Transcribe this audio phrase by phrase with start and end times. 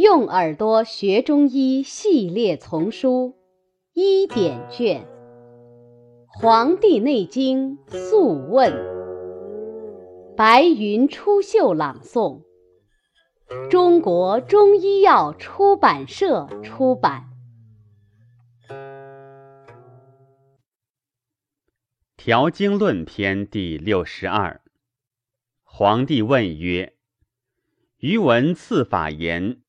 [0.00, 3.36] 用耳朵学中医系列丛书
[3.92, 5.04] 一点卷，
[6.26, 8.72] 《黄帝内经素问》，
[10.34, 12.40] 白云出岫朗诵，
[13.68, 17.24] 中国中医药出版社出版。
[22.16, 24.62] 《调经论篇》第六十二。
[25.62, 26.94] 皇帝问曰
[28.00, 29.60] ：“余闻次法言，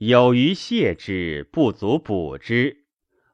[0.00, 2.86] 有余泻之，不足补之。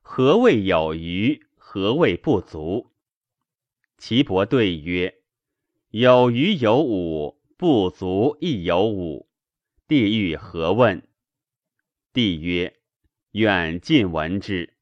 [0.02, 1.46] 何谓有余？
[1.54, 2.90] 何谓不足？”
[3.98, 5.14] 岐伯对曰
[5.90, 9.28] ：“有余有五，不足亦有五。”
[9.86, 11.06] 帝欲何问？
[12.12, 12.74] 帝曰
[13.30, 14.74] ：“远近闻之。”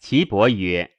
[0.00, 0.92] 岐伯曰。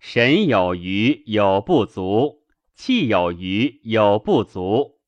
[0.00, 2.42] 神有余有不足，
[2.74, 4.98] 气有余有不足，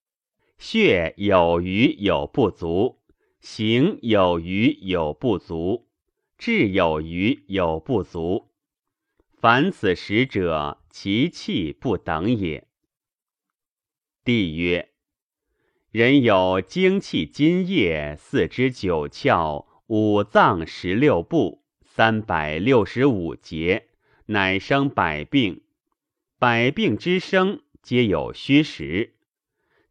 [0.59, 3.01] 血有余有不足，
[3.49, 5.87] 形有余有不足，
[6.37, 8.49] 志有余有不足。
[9.39, 12.67] 凡此十者，其气不等也。
[14.25, 14.89] 帝曰：
[15.93, 23.87] 人有精气津液四肢九窍五脏十六部三百六十五节。
[24.27, 25.63] 乃生百病，
[26.41, 29.15] 百病之生，皆有虚实。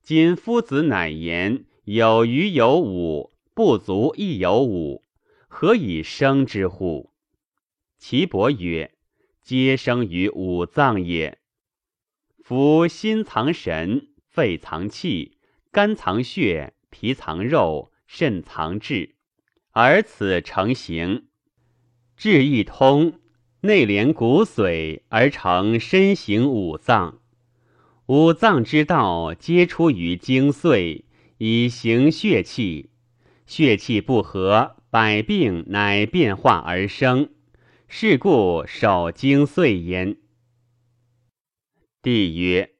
[0.04, 5.02] 今夫子乃言有余有五，不足亦有五，
[5.48, 7.14] 何以生之乎？
[7.98, 8.92] 岐伯曰：
[9.42, 11.38] 皆生于五脏也。
[12.44, 15.38] 夫心藏神，肺藏气，
[15.72, 19.16] 肝藏血，脾藏肉，肾藏志，
[19.72, 21.28] 而此成形，
[22.18, 23.22] 志一通。
[23.62, 27.22] 内连骨髓而成身形五脏，
[28.08, 31.06] 五脏之道皆出于精髓，
[31.38, 32.90] 以行血气。
[33.46, 37.30] 血气不和，百病乃变化而生。
[37.88, 40.18] 是故守精髓焉。
[42.02, 42.76] 帝曰：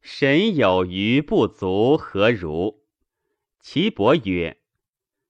[0.00, 2.82] 神有余不足，何如？
[3.60, 4.58] 岐伯曰：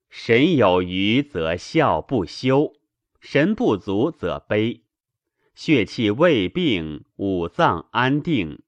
[0.08, 2.74] 神有余则笑不休，
[3.20, 4.84] 神不足则悲。
[5.54, 8.62] 血气未病，五脏安定，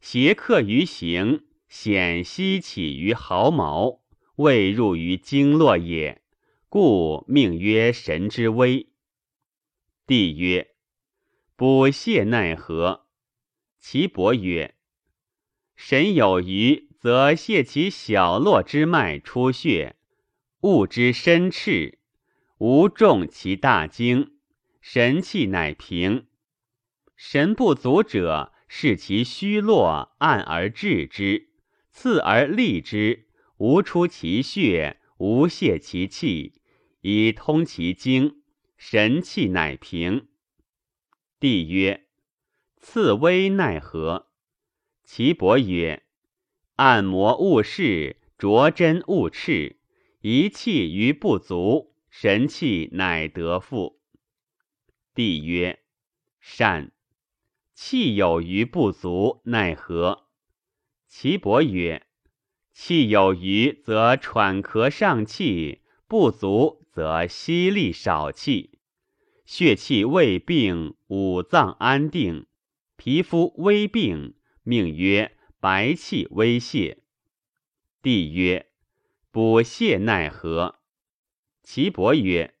[0.00, 4.00] 邪客于形，显息起于毫毛，
[4.36, 6.20] 未入于经络也，
[6.68, 8.88] 故命曰神之微。
[10.08, 10.74] 帝曰：
[11.54, 13.06] 补泻奈何？
[13.78, 14.74] 岐伯曰：
[15.76, 19.94] 神有余，则泻其小络之脉出血，
[20.62, 22.00] 物之深赤，
[22.58, 24.32] 无重其大经。
[24.80, 26.26] 神气乃平，
[27.14, 31.50] 神不足者，视其虚络，按而治之，
[31.92, 33.28] 刺而利之，
[33.58, 36.60] 无出其血，无泄其气，
[37.00, 38.42] 以通其经，
[38.76, 40.28] 神气乃平。
[41.38, 42.06] 帝曰：
[42.78, 44.30] 刺微奈何？
[45.04, 46.02] 岐伯曰：
[46.76, 49.78] 按摩勿视，着针勿赤，
[50.20, 54.00] 一气于不足，神气乃得复。
[55.14, 55.84] 帝曰
[56.40, 56.90] ：“善。
[57.74, 60.28] 气有余不足，奈何？”
[61.06, 62.03] 岐伯曰
[62.74, 68.78] ：“气有余则喘咳上气，不足则息力少气。
[69.46, 72.46] 血气未病，五脏安定，
[72.96, 76.98] 皮肤微病，命曰白气微泄。”
[78.02, 78.66] 帝曰
[79.32, 80.80] ：“补泻奈何？”
[81.64, 82.54] 岐伯曰：“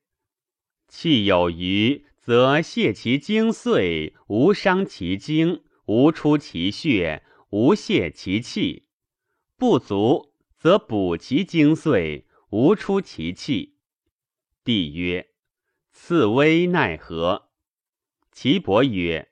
[0.88, 8.84] 气有余。”则泄其精髓，无伤其精，无出其血，无泄其气；
[9.56, 13.76] 不足，则补其精髓，无出其气。
[14.64, 15.28] 帝曰：
[15.92, 17.50] 刺微奈何？
[18.32, 19.30] 岐伯曰：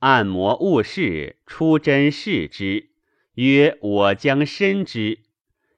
[0.00, 2.90] 按摩勿视，出针视之。
[3.34, 5.20] 曰：我将深之，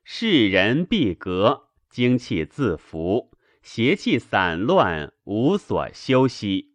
[0.03, 3.31] 世人必隔，精气自服。
[3.63, 6.73] 邪气散乱，无所休息；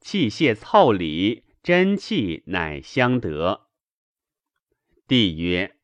[0.00, 3.66] 气泄凑理，真气乃相得。
[5.08, 5.76] 帝曰：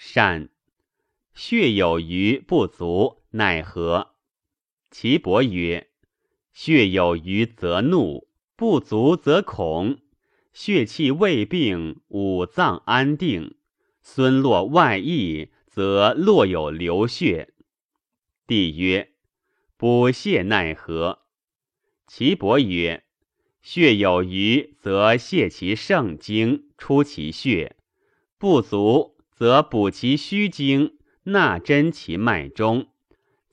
[0.00, 0.50] 善。
[1.34, 4.14] 血有余不足，奈何？
[4.92, 5.88] 岐伯曰：
[6.52, 9.98] 血有余则怒，不足则恐。
[10.52, 13.56] 血气未病，五脏安定，
[14.00, 17.54] 孙络外溢，则络有流血。
[18.46, 19.14] 帝曰。
[19.76, 21.22] 补泻奈何？
[22.06, 23.02] 岐伯曰：
[23.62, 27.74] 血有余，则泻其盛经，出其血；
[28.38, 32.88] 不足，则补其虚经，纳真其脉中，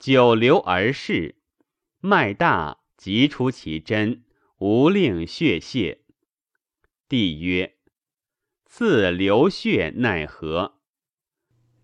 [0.00, 1.36] 久留而逝，
[2.00, 4.24] 脉大，即出其针，
[4.58, 6.00] 无令血泄。
[7.08, 7.76] 帝曰：
[8.64, 10.80] 赐流血奈何？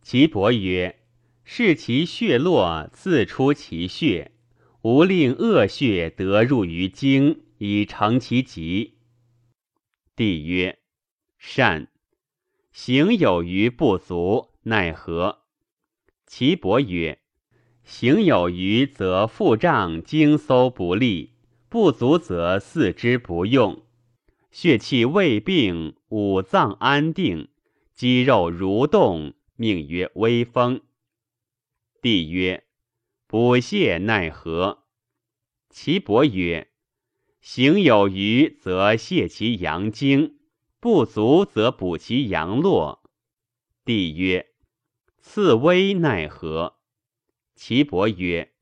[0.02, 1.04] 岐伯曰：
[1.44, 4.32] 视其血络，自出其血，
[4.80, 8.98] 无令恶血得入于经，以成其疾。
[10.16, 10.80] 帝曰：
[11.38, 11.91] 善。
[12.72, 15.40] 行有余不足，奈何？
[16.26, 17.18] 岐伯曰：
[17.84, 21.34] 行有余，则腹胀经搜不利；
[21.68, 23.84] 不足，则四肢不用。
[24.50, 27.48] 血气未病，五脏安定，
[27.94, 30.80] 肌肉蠕动，命曰微风。
[32.00, 32.64] 帝曰：
[33.26, 34.84] 补泻奈何？
[35.68, 36.68] 岐伯曰：
[37.42, 40.38] 行有余，则泻其阳经。
[40.82, 43.04] 不足则补其阳络。
[43.84, 44.48] 帝曰：
[45.20, 46.80] 刺微奈何？
[47.54, 48.52] 岐伯曰：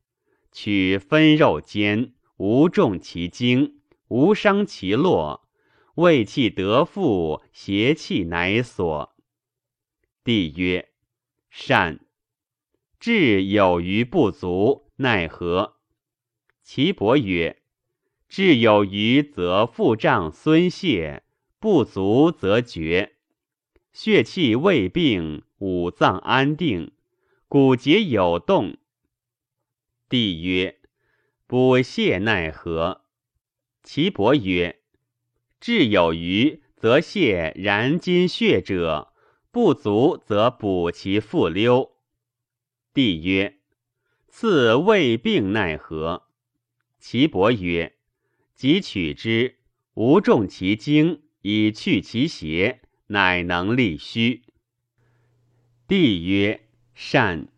[0.53, 5.49] 取分肉煎，无重其经，无伤其络，
[5.95, 9.17] 胃气得复，邪气乃所。
[10.23, 10.91] 帝曰：
[11.49, 12.05] 善。
[12.99, 15.79] 志有余不足，奈何？
[16.63, 17.63] 岐伯曰：
[18.29, 21.23] 志有余，则腹胀孙泄。
[21.61, 23.17] 不足则绝，
[23.93, 26.93] 血气未病，五脏安定，
[27.49, 28.79] 骨节有动。
[30.09, 30.81] 帝曰：
[31.47, 33.03] 补泻奈何？
[33.83, 34.81] 岐伯曰：
[35.61, 39.13] 志有余，则泻然筋血者；
[39.51, 41.93] 不足，则补其复溜。
[42.95, 43.59] 帝曰：
[44.29, 46.23] 赐未病奈何？
[46.99, 47.99] 岐伯曰：
[48.55, 49.59] 即取之，
[49.93, 51.21] 无重其经。
[51.43, 54.43] 以去其邪，乃能利虚。
[55.89, 56.61] 帝曰：
[56.95, 57.49] 善。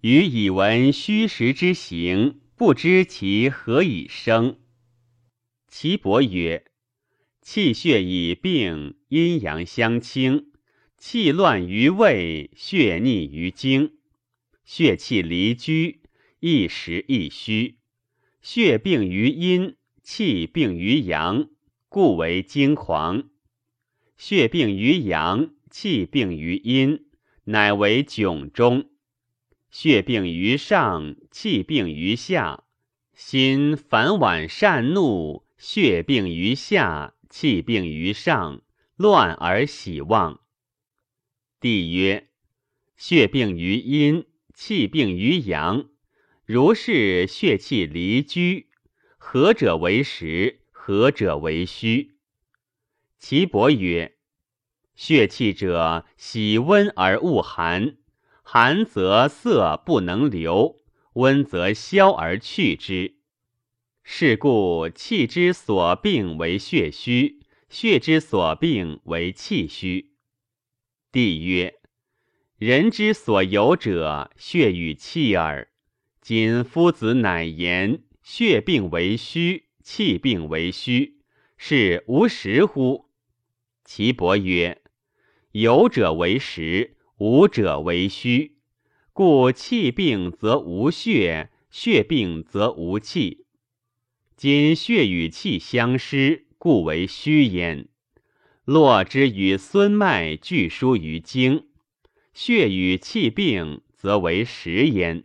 [0.00, 4.58] 余以闻虚实之行，不知其何以生。
[5.68, 6.64] 岐伯曰：
[7.42, 10.50] 气血以病，阴阳相倾，
[10.96, 13.98] 气乱于胃，血逆于经，
[14.64, 16.00] 血气离居，
[16.40, 17.76] 一实一虚，
[18.40, 21.50] 血病于阴，气病于阳。
[21.90, 23.30] 故为惊狂，
[24.16, 27.06] 血病于阳，气病于阴，
[27.46, 28.90] 乃为窘中；
[29.72, 32.62] 血病于上，气病于下，
[33.12, 38.62] 心烦晚善怒；血病于下，气病于上，
[38.94, 40.42] 乱而喜旺。
[41.58, 42.28] 帝曰：
[42.96, 45.88] 血病于阴，气病于阳，
[46.46, 48.68] 如是血气离居，
[49.18, 50.59] 何者为实？
[50.90, 52.16] 何者为虚？
[53.16, 54.16] 岐伯曰：
[54.96, 57.98] 血气者，喜温而恶寒，
[58.42, 60.80] 寒则色不能流，
[61.12, 63.18] 温则消而去之。
[64.02, 67.38] 是故气之所病为血虚，
[67.68, 70.16] 血之所病为气虚。
[71.12, 71.78] 帝曰：
[72.58, 75.68] 人之所有者，血与气耳。
[76.20, 79.69] 今夫子乃言血病为虚。
[79.92, 81.16] 气病为虚，
[81.56, 83.06] 是无实乎？
[83.84, 84.80] 岐伯曰：
[85.50, 88.58] 有者为实，无者为虚。
[89.12, 93.46] 故气病则无血，血病则无气。
[94.36, 97.88] 今血与气相失，故为虚焉。
[98.64, 101.66] 络之与孙脉俱输于经，
[102.32, 105.24] 血与气病，则为实焉。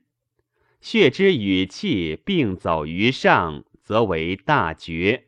[0.81, 3.63] 血之与气并走于上。
[3.85, 5.27] 则为大绝，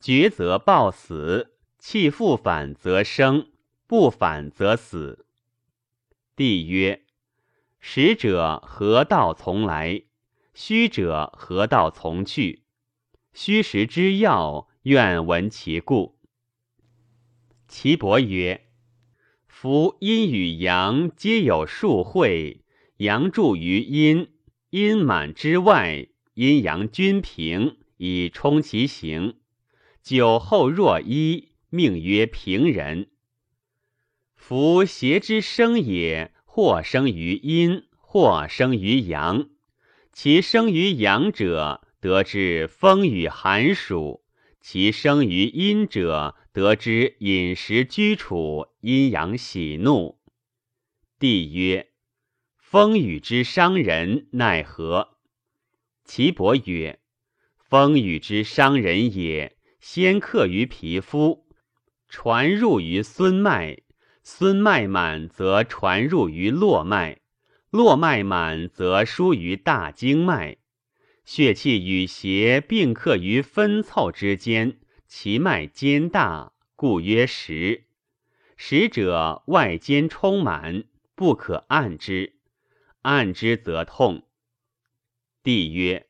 [0.00, 3.50] 绝则暴死；气复反则生，
[3.86, 5.26] 不反则死。
[6.34, 7.04] 帝曰：
[7.78, 10.04] 实者何道从来？
[10.54, 12.64] 虚者何道从去？
[13.34, 16.18] 虚实之要，愿闻其故。
[17.68, 18.68] 岐伯曰：
[19.46, 22.64] 夫阴与阳皆有数会，
[22.96, 24.32] 阳注于阴，
[24.70, 26.08] 阴满之外。
[26.40, 29.34] 阴阳均平，以充其形。
[30.02, 33.10] 酒后若一，命曰平人。
[34.34, 39.50] 夫邪之生也，或生于阴，或生于阳。
[40.14, 44.22] 其生于阳者，得之风雨寒暑；
[44.62, 50.18] 其生于阴者，得之饮食居处、阴阳喜怒。
[51.18, 51.90] 帝曰：
[52.56, 55.18] 风雨之伤人，奈何？
[56.12, 56.98] 岐伯曰
[57.54, 61.46] ：“风雨之伤人也，先克于皮肤，
[62.08, 63.82] 传入于孙脉，
[64.24, 67.20] 孙脉满则传入于络脉，
[67.70, 70.56] 络脉满，则疏于大经脉。
[71.24, 77.84] 血气与邪并克于分凑之间，其脉坚大，故曰实。
[78.56, 80.82] 实者外间充满，
[81.14, 82.34] 不可按之，
[83.02, 84.24] 按之则痛。
[85.42, 86.06] 帝曰：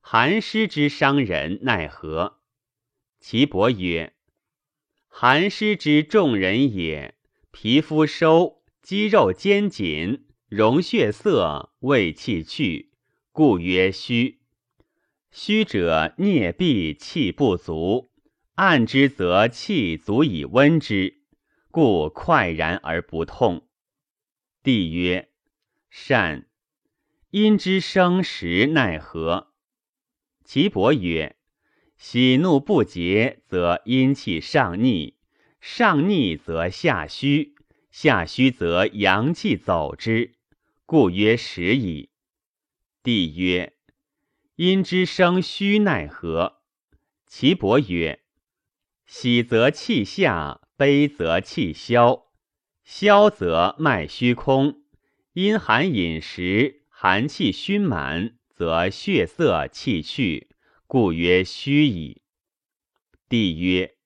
[0.00, 2.40] 寒湿之伤人，奈何？
[3.20, 4.14] 岐伯曰：
[5.08, 7.16] 寒湿之众人也，
[7.50, 12.92] 皮肤收，肌肉坚紧，容血色，胃气去。
[13.30, 14.40] 故曰虚，
[15.30, 18.10] 虚者颞闭气不足，
[18.54, 21.20] 按之则气足以温之，
[21.70, 23.68] 故快然而不痛。
[24.62, 25.28] 帝曰：
[25.90, 26.48] 善。
[27.30, 29.48] 阴之生时奈何？
[30.44, 31.34] 岐伯曰：
[31.98, 35.16] 喜怒不节，则阴气上逆；
[35.60, 37.56] 上逆则下虚，
[37.90, 40.36] 下虚则阳气走之，
[40.84, 42.10] 故曰实矣。
[43.02, 43.76] 帝曰：
[44.54, 46.62] 阴之生虚奈何？
[47.26, 48.20] 岐伯曰：
[49.04, 52.28] 喜则气下，悲则气消，
[52.84, 54.84] 消则脉虚空。
[55.32, 60.48] 阴寒饮食，寒气熏满，则血色气去，
[60.86, 62.22] 故曰虚矣。
[63.28, 63.96] 帝曰：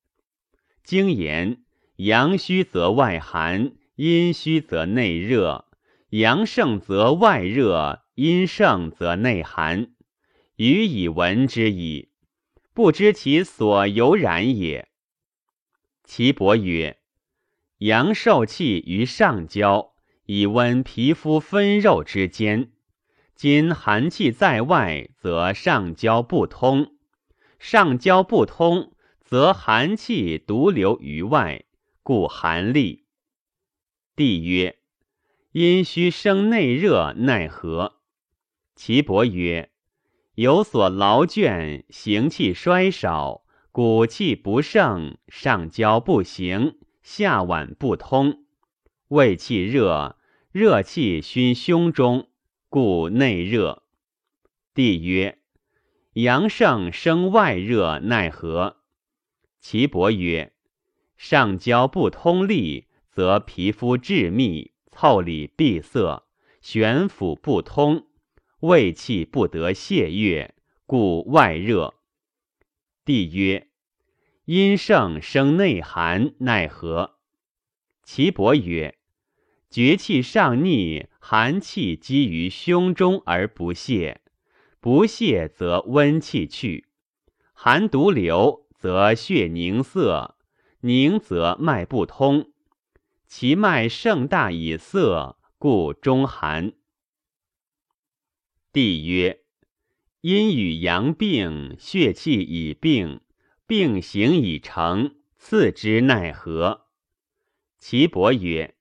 [0.83, 1.63] 经言
[1.99, 5.67] 阳虚则外寒，阴虚则内热，
[6.09, 8.03] 阳盛则外热。
[8.17, 9.95] 阴盛则内寒，
[10.57, 12.11] 予以闻之矣，
[12.75, 14.89] 不知其所由然也。
[16.03, 16.99] 岐伯曰：
[17.79, 19.95] 阳受气于上焦，
[20.27, 22.73] 以温皮肤分肉之间。
[23.43, 26.91] 今寒气在外，则上焦不通；
[27.59, 31.65] 上焦不通，则寒气独留于外，
[32.03, 33.07] 故寒厉。
[34.15, 34.77] 帝曰：
[35.53, 38.03] 阴虚生内热，奈何？
[38.77, 39.71] 岐伯曰
[40.37, 48.45] ：“有所劳倦，行气衰少，骨气不盛，上焦不行，下脘不通，
[49.09, 50.19] 胃气热，
[50.53, 52.29] 热气熏胸中，
[52.71, 53.83] 故内热。”
[54.73, 55.39] 帝曰
[56.15, 58.79] ：“阳盛生外热，奈何？”
[59.61, 60.55] 岐伯曰
[61.19, 66.25] ：“上焦不通利，则皮肤致密，腠理闭塞，
[66.63, 68.07] 玄府不通。”
[68.61, 71.95] 胃气不得泄越，故外热。
[73.07, 73.69] 帝曰：
[74.45, 77.17] 阴盛生内寒，奈何？
[78.03, 78.99] 岐伯曰：
[79.71, 84.21] 厥气上逆，寒气积于胸中而不泄，
[84.81, 86.89] 不泄则温气去，
[87.53, 90.35] 寒毒留，则血凝涩，
[90.81, 92.51] 凝则脉不通，
[93.29, 96.73] 其脉盛大以涩，故中寒。
[98.73, 99.45] 帝曰：
[100.23, 103.21] 阴与阳病，血气已病，
[103.69, 106.87] 病形已成，次之奈何？
[107.79, 108.75] 岐伯曰：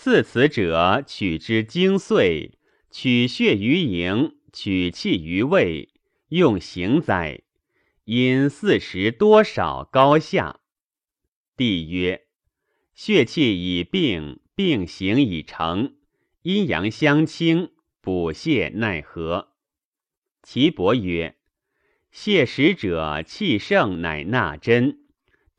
[0.00, 2.52] 次此者，取之精髓，
[2.88, 5.88] 取血于营，取气于胃，
[6.28, 7.42] 用行哉？
[8.04, 10.60] 因四时多少高下？
[11.56, 12.28] 帝曰：
[12.94, 15.96] 血气已病，病形已成，
[16.42, 17.72] 阴阳相倾。
[18.00, 19.48] 补泻奈何？
[20.44, 21.34] 岐伯曰：
[22.14, 25.00] 泻食者，气盛乃纳针，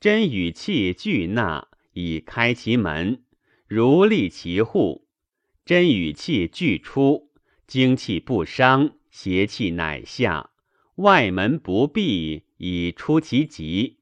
[0.00, 3.22] 针与气俱纳，以开其门，
[3.70, 5.06] 如立其户。
[5.64, 7.30] 真与气俱出，
[7.68, 10.50] 精气不伤，邪气乃下。
[10.96, 14.00] 外门不闭，以出其极。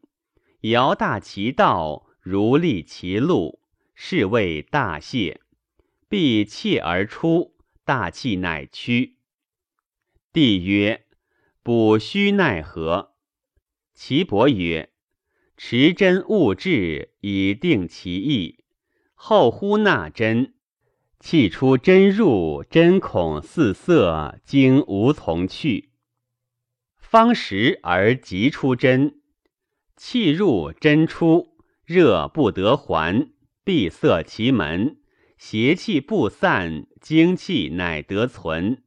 [0.63, 3.61] 摇大其道，如立其路，
[3.95, 5.43] 是谓大泄。
[6.09, 7.55] 闭气而出。
[7.85, 9.19] 大气乃屈。
[10.33, 11.05] 帝曰：
[11.63, 13.15] 补虚奈何？
[13.95, 14.91] 岐伯曰：
[15.59, 18.65] 持针勿至，以定其意。
[19.21, 20.55] 后呼纳针，
[21.19, 25.91] 气出针入，针孔四色，经无从去。
[26.97, 29.21] 方时而急出针，
[29.97, 33.33] 气入针出，热不得还，
[33.65, 35.01] 闭塞其门。
[35.37, 38.83] 邪气不散，精气乃得存；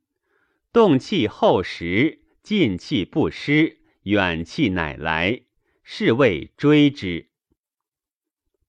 [0.72, 5.42] 动气后实，进气不失，远气乃来，
[5.84, 7.30] 是谓追之。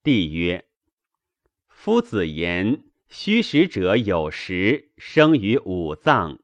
[0.03, 0.65] 帝曰：
[1.85, 6.39] 夫子言虚实者有时，生于五脏，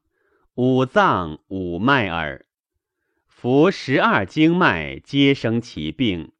[0.55, 2.45] 五脏五脉耳。
[3.25, 6.33] 夫十二经脉皆生其病。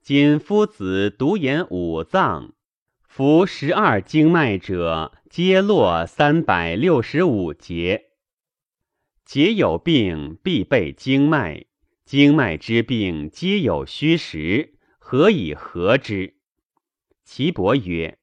[0.00, 2.54] 今夫子独言五脏。
[3.02, 8.06] 夫十二经脉者，皆络三百六十五节。
[9.22, 11.66] 节有病，必备经脉；
[12.06, 16.36] 经脉之病，皆有虚实，何以合之？
[17.22, 18.16] 岐伯曰：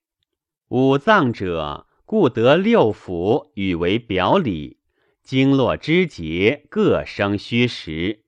[0.70, 4.80] 五脏者，故得六腑与为表里，
[5.24, 8.26] 经络之节各生虚实，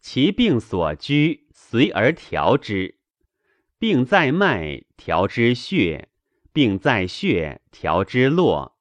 [0.00, 2.98] 其病所居，随而调之。
[3.80, 6.06] 病在脉，调之血；
[6.52, 8.74] 病在血，调之络；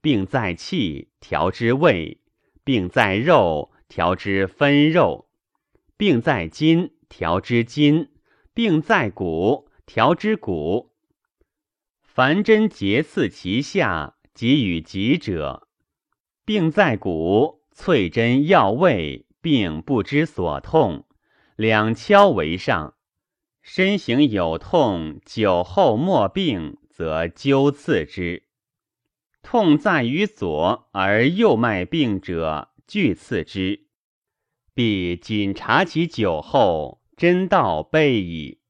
[0.00, 2.20] 病在气，调之胃。
[2.62, 5.26] 病在肉，调之分肉；
[5.96, 8.10] 病在筋，调之筋；
[8.54, 10.93] 病在骨，调之骨。
[12.14, 15.66] 凡针节刺其下，即与疾者。
[16.44, 21.06] 病在骨，淬针药胃，病不知所痛，
[21.56, 22.94] 两敲为上。
[23.62, 28.44] 身形有痛，久后莫病，则灸刺之。
[29.42, 33.88] 痛在于左而右脉病者，俱刺之，
[34.72, 38.60] 必谨察其久后，针道备矣。